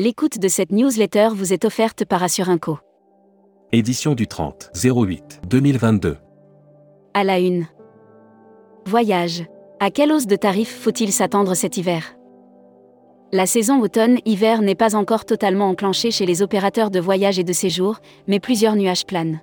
L'écoute 0.00 0.38
de 0.38 0.46
cette 0.46 0.70
newsletter 0.70 1.30
vous 1.34 1.52
est 1.52 1.64
offerte 1.64 2.04
par 2.04 2.22
Assurinco. 2.22 2.78
Édition 3.72 4.14
du 4.14 4.28
30 4.28 4.70
08 4.72 5.40
2022. 5.50 6.18
À 7.14 7.24
la 7.24 7.40
une. 7.40 7.66
Voyage. 8.86 9.44
À 9.80 9.90
quelle 9.90 10.12
hausse 10.12 10.28
de 10.28 10.36
tarifs 10.36 10.72
faut-il 10.72 11.10
s'attendre 11.10 11.54
cet 11.54 11.78
hiver? 11.78 12.14
La 13.32 13.44
saison 13.46 13.80
automne-hiver 13.80 14.62
n'est 14.62 14.76
pas 14.76 14.94
encore 14.94 15.24
totalement 15.24 15.68
enclenchée 15.68 16.12
chez 16.12 16.26
les 16.26 16.42
opérateurs 16.42 16.92
de 16.92 17.00
voyage 17.00 17.40
et 17.40 17.44
de 17.44 17.52
séjour, 17.52 17.96
mais 18.28 18.38
plusieurs 18.38 18.76
nuages 18.76 19.04
planent. 19.04 19.40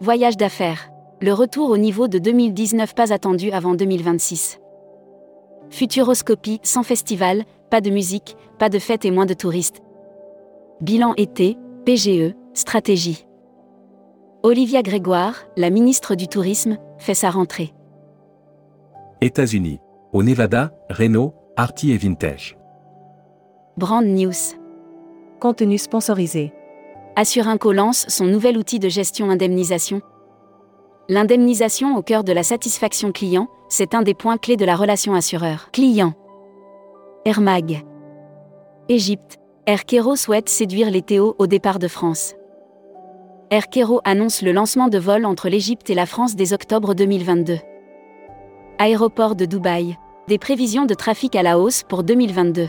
Voyage 0.00 0.36
d'affaires. 0.36 0.90
Le 1.20 1.32
retour 1.32 1.70
au 1.70 1.76
niveau 1.76 2.08
de 2.08 2.18
2019 2.18 2.96
pas 2.96 3.12
attendu 3.12 3.52
avant 3.52 3.74
2026. 3.74 4.58
Futuroscopie 5.70 6.58
sans 6.64 6.82
festival, 6.82 7.44
pas 7.70 7.80
de 7.80 7.90
musique, 7.90 8.36
pas 8.58 8.68
de 8.68 8.78
fête 8.78 9.04
et 9.04 9.10
moins 9.10 9.26
de 9.26 9.34
touristes. 9.34 9.82
Bilan 10.80 11.14
été, 11.16 11.56
PGE, 11.84 12.34
stratégie. 12.54 13.26
Olivia 14.42 14.82
Grégoire, 14.82 15.46
la 15.56 15.70
ministre 15.70 16.14
du 16.14 16.28
Tourisme, 16.28 16.76
fait 16.98 17.14
sa 17.14 17.30
rentrée. 17.30 17.72
États-Unis. 19.20 19.80
Au 20.12 20.22
Nevada, 20.22 20.72
Renault, 20.90 21.34
Arty 21.56 21.92
et 21.92 21.96
Vintage. 21.96 22.56
Brand 23.76 24.04
News. 24.04 24.56
Contenu 25.40 25.78
sponsorisé. 25.78 26.52
Assurinco 27.16 27.72
lance 27.72 28.06
son 28.08 28.26
nouvel 28.26 28.58
outil 28.58 28.78
de 28.78 28.88
gestion 28.88 29.30
indemnisation. 29.30 30.02
L'indemnisation 31.08 31.96
au 31.96 32.02
cœur 32.02 32.22
de 32.22 32.32
la 32.32 32.42
satisfaction 32.42 33.12
client, 33.12 33.48
c'est 33.68 33.94
un 33.94 34.02
des 34.02 34.14
points 34.14 34.36
clés 34.36 34.56
de 34.56 34.64
la 34.64 34.76
relation 34.76 35.14
assureur-client. 35.14 36.14
Air 37.26 37.40
Mag. 37.40 37.82
Égypte. 38.90 39.38
Air 39.64 39.86
Cairo 39.86 40.14
souhaite 40.14 40.50
séduire 40.50 40.90
les 40.90 41.00
Théo 41.00 41.34
au 41.38 41.46
départ 41.46 41.78
de 41.78 41.88
France. 41.88 42.34
Air 43.50 43.70
Cairo 43.70 44.02
annonce 44.04 44.42
le 44.42 44.52
lancement 44.52 44.88
de 44.88 44.98
vols 44.98 45.24
entre 45.24 45.48
l'Égypte 45.48 45.88
et 45.88 45.94
la 45.94 46.04
France 46.04 46.36
dès 46.36 46.52
octobre 46.52 46.92
2022. 46.92 47.56
Aéroport 48.78 49.36
de 49.36 49.46
Dubaï. 49.46 49.96
Des 50.28 50.36
prévisions 50.36 50.84
de 50.84 50.92
trafic 50.92 51.34
à 51.34 51.42
la 51.42 51.58
hausse 51.58 51.82
pour 51.82 52.02
2022. 52.02 52.68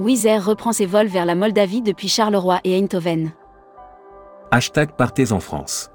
Wizz 0.00 0.26
Air 0.26 0.44
reprend 0.44 0.72
ses 0.72 0.84
vols 0.84 1.06
vers 1.06 1.24
la 1.24 1.34
Moldavie 1.34 1.80
depuis 1.80 2.08
Charleroi 2.08 2.60
et 2.64 2.76
Eindhoven. 2.76 3.32
Hashtag 4.50 4.90
Partez 4.98 5.32
en 5.32 5.40
France. 5.40 5.90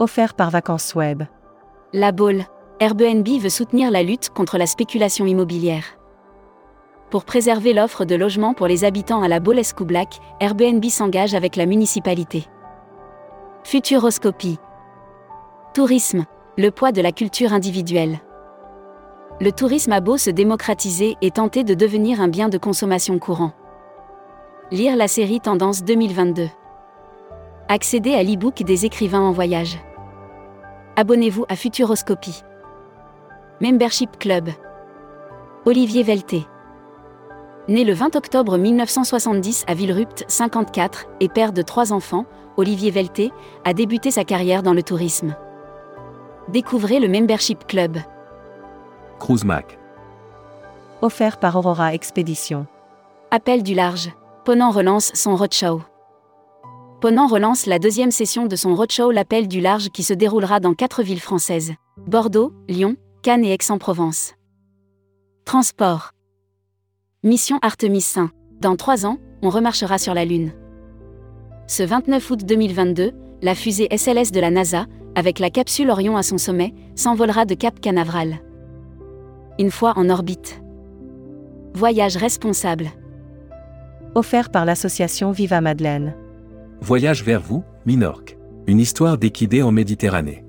Offert 0.00 0.34
par 0.34 0.50
Vacances 0.50 0.92
Web. 0.96 1.22
La 1.92 2.10
Baule. 2.10 2.42
Airbnb 2.80 3.28
veut 3.28 3.48
soutenir 3.48 3.92
la 3.92 4.02
lutte 4.02 4.30
contre 4.30 4.58
la 4.58 4.66
spéculation 4.66 5.24
immobilière. 5.24 5.95
Pour 7.10 7.24
préserver 7.24 7.72
l'offre 7.72 8.04
de 8.04 8.16
logements 8.16 8.52
pour 8.52 8.66
les 8.66 8.84
habitants 8.84 9.22
à 9.22 9.28
la 9.28 9.38
Baule 9.38 9.60
Escoublac, 9.60 10.18
Airbnb 10.40 10.84
s'engage 10.86 11.34
avec 11.34 11.54
la 11.54 11.64
municipalité. 11.64 12.46
Futuroscopie. 13.62 14.58
Tourisme. 15.72 16.24
Le 16.58 16.70
poids 16.70 16.90
de 16.90 17.02
la 17.02 17.12
culture 17.12 17.52
individuelle. 17.52 18.18
Le 19.40 19.52
tourisme 19.52 19.92
a 19.92 20.00
beau 20.00 20.16
se 20.16 20.30
démocratiser 20.30 21.16
et 21.20 21.30
tenter 21.30 21.62
de 21.62 21.74
devenir 21.74 22.20
un 22.20 22.28
bien 22.28 22.48
de 22.48 22.58
consommation 22.58 23.18
courant. 23.18 23.52
Lire 24.72 24.96
la 24.96 25.06
série 25.06 25.40
Tendance 25.40 25.84
2022. 25.84 26.48
Accéder 27.68 28.14
à 28.14 28.22
l'e-book 28.22 28.62
des 28.62 28.86
écrivains 28.86 29.20
en 29.20 29.32
voyage. 29.32 29.78
Abonnez-vous 30.96 31.44
à 31.48 31.56
Futuroscopie. 31.56 32.42
Membership 33.60 34.18
Club. 34.18 34.48
Olivier 35.66 36.02
Velté. 36.02 36.46
Né 37.68 37.82
le 37.82 37.94
20 37.94 38.14
octobre 38.14 38.58
1970 38.58 39.64
à 39.66 39.74
Villerupt, 39.74 40.24
54, 40.28 41.06
et 41.18 41.28
père 41.28 41.52
de 41.52 41.62
trois 41.62 41.92
enfants, 41.92 42.24
Olivier 42.56 42.92
Velté 42.92 43.32
a 43.64 43.74
débuté 43.74 44.12
sa 44.12 44.24
carrière 44.24 44.62
dans 44.62 44.72
le 44.72 44.84
tourisme. 44.84 45.34
Découvrez 46.48 47.00
le 47.00 47.08
Membership 47.08 47.66
Club. 47.66 47.98
Cruise 49.18 49.44
Mac. 49.44 49.78
Offert 51.02 51.38
par 51.38 51.56
Aurora 51.56 51.92
Expédition. 51.92 52.66
Appel 53.32 53.64
du 53.64 53.74
large. 53.74 54.12
Ponant 54.44 54.70
relance 54.70 55.10
son 55.14 55.34
roadshow. 55.34 55.82
Ponant 57.00 57.26
relance 57.26 57.66
la 57.66 57.80
deuxième 57.80 58.12
session 58.12 58.46
de 58.46 58.54
son 58.54 58.76
roadshow 58.76 59.10
L'Appel 59.10 59.48
du 59.48 59.60
large 59.60 59.90
qui 59.90 60.04
se 60.04 60.14
déroulera 60.14 60.60
dans 60.60 60.74
quatre 60.74 61.02
villes 61.02 61.20
françaises 61.20 61.74
Bordeaux, 62.06 62.52
Lyon, 62.68 62.94
Cannes 63.22 63.44
et 63.44 63.52
Aix-en-Provence. 63.52 64.34
Transport. 65.44 66.12
Mission 67.26 67.58
Artemis 67.60 68.02
5. 68.02 68.30
Dans 68.60 68.76
trois 68.76 69.04
ans, 69.04 69.18
on 69.42 69.50
remarchera 69.50 69.98
sur 69.98 70.14
la 70.14 70.24
Lune. 70.24 70.52
Ce 71.66 71.82
29 71.82 72.30
août 72.30 72.44
2022, 72.46 73.10
la 73.42 73.56
fusée 73.56 73.88
SLS 73.90 74.30
de 74.30 74.38
la 74.38 74.52
NASA, 74.52 74.86
avec 75.16 75.40
la 75.40 75.50
capsule 75.50 75.90
Orion 75.90 76.16
à 76.16 76.22
son 76.22 76.38
sommet, 76.38 76.72
s'envolera 76.94 77.44
de 77.44 77.54
Cap 77.54 77.80
Canaveral. 77.80 78.36
Une 79.58 79.72
fois 79.72 79.94
en 79.96 80.08
orbite. 80.08 80.62
Voyage 81.74 82.16
responsable. 82.16 82.92
Offert 84.14 84.50
par 84.50 84.64
l'association 84.64 85.32
Viva 85.32 85.60
Madeleine. 85.60 86.14
Voyage 86.80 87.24
vers 87.24 87.40
vous, 87.40 87.64
Minorque. 87.86 88.38
Une 88.68 88.78
histoire 88.78 89.18
d'équidés 89.18 89.62
en 89.62 89.72
Méditerranée. 89.72 90.44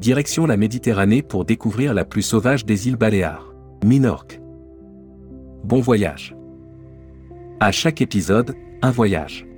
Direction 0.00 0.44
la 0.44 0.58
Méditerranée 0.58 1.22
pour 1.22 1.46
découvrir 1.46 1.94
la 1.94 2.04
plus 2.04 2.20
sauvage 2.20 2.66
des 2.66 2.88
îles 2.88 2.96
Baléares. 2.96 3.54
Minorque. 3.86 4.42
Bon 5.66 5.80
voyage. 5.80 6.36
À 7.58 7.72
chaque 7.72 8.00
épisode, 8.00 8.54
un 8.82 8.92
voyage. 8.92 9.48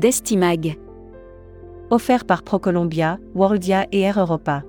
Destimag. 0.00 0.76
Offert 1.90 2.24
par 2.24 2.42
ProColombia, 2.42 3.20
Worldia 3.32 3.86
et 3.92 4.00
Air 4.00 4.18
Europa. 4.18 4.64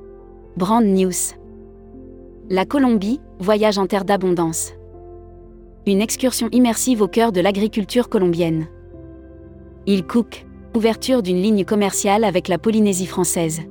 Brand 0.56 0.86
News. 0.86 1.34
La 2.48 2.66
Colombie, 2.66 3.20
voyage 3.40 3.80
en 3.80 3.88
terre 3.88 4.06
d'abondance. 4.06 4.74
Une 5.88 6.00
excursion 6.00 6.48
immersive 6.52 7.02
au 7.02 7.08
cœur 7.08 7.32
de 7.32 7.42
l'agriculture 7.42 8.08
colombienne. 8.08 8.68
Il 9.88 10.06
Cook, 10.06 10.46
ouverture 10.76 11.24
d'une 11.24 11.42
ligne 11.42 11.66
commerciale 11.66 12.24
avec 12.24 12.50
la 12.50 12.60
Polynésie 12.60 13.08
française. 13.08 13.62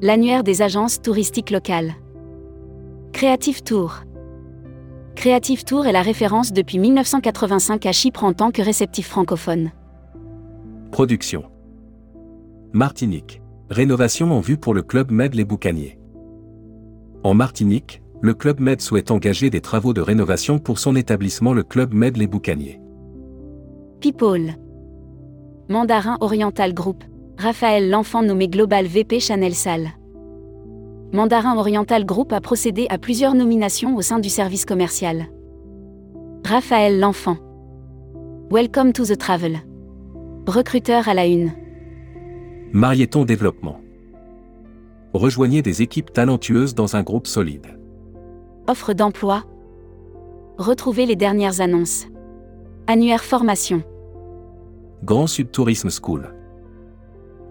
L'annuaire 0.00 0.44
des 0.44 0.62
agences 0.62 1.02
touristiques 1.02 1.50
locales. 1.50 1.94
Creative 3.12 3.64
Tour. 3.64 4.04
Creative 5.16 5.64
Tour 5.64 5.86
est 5.86 5.92
la 5.92 6.02
référence 6.02 6.52
depuis 6.52 6.78
1985 6.78 7.84
à 7.84 7.92
Chypre 7.92 8.24
en 8.24 8.32
tant 8.32 8.50
que 8.50 8.62
réceptif 8.62 9.08
francophone. 9.08 9.70
Production. 10.92 11.44
Martinique. 12.72 13.42
Rénovation 13.68 14.32
en 14.32 14.40
vue 14.40 14.56
pour 14.56 14.74
le 14.74 14.82
Club 14.82 15.10
Med 15.10 15.34
Les 15.34 15.44
Boucaniers. 15.44 15.98
En 17.22 17.34
Martinique, 17.34 18.02
le 18.22 18.34
Club 18.34 18.60
Med 18.60 18.80
souhaite 18.80 19.10
engager 19.10 19.50
des 19.50 19.60
travaux 19.60 19.92
de 19.92 20.00
rénovation 20.00 20.58
pour 20.58 20.78
son 20.78 20.96
établissement 20.96 21.52
le 21.52 21.62
Club 21.62 21.92
Med 21.92 22.16
Les 22.16 22.26
Boucaniers. 22.26 22.80
People. 24.00 24.54
Mandarin 25.68 26.16
Oriental 26.20 26.72
Group. 26.72 27.04
Raphaël 27.38 27.90
L'Enfant 27.90 28.22
nommé 28.22 28.48
Global 28.48 28.86
VP 28.86 29.20
Chanel 29.20 29.54
Salle. 29.54 29.90
Mandarin 31.12 31.56
Oriental 31.56 32.04
Group 32.04 32.32
a 32.32 32.40
procédé 32.40 32.86
à 32.88 32.96
plusieurs 32.96 33.34
nominations 33.34 33.96
au 33.96 34.02
sein 34.02 34.20
du 34.20 34.28
service 34.28 34.64
commercial. 34.64 35.26
Raphaël 36.46 37.00
L'Enfant. 37.00 37.36
Welcome 38.48 38.92
to 38.92 39.04
the 39.04 39.18
Travel. 39.18 39.58
Recruteur 40.46 41.08
à 41.08 41.14
la 41.14 41.26
une. 41.26 41.50
Marieton 42.72 43.24
Développement. 43.24 43.80
Rejoignez 45.12 45.62
des 45.62 45.82
équipes 45.82 46.12
talentueuses 46.12 46.76
dans 46.76 46.94
un 46.94 47.02
groupe 47.02 47.26
solide. 47.26 47.76
Offre 48.68 48.92
d'emploi. 48.92 49.42
Retrouvez 50.58 51.06
les 51.06 51.16
dernières 51.16 51.60
annonces. 51.60 52.06
Annuaire 52.86 53.24
formation. 53.24 53.82
Grand 55.02 55.26
Sud 55.26 55.50
Tourisme 55.50 55.90
School. 55.90 56.32